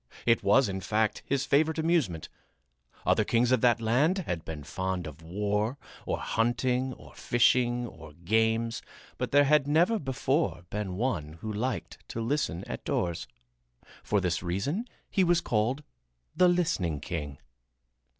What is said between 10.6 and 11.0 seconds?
been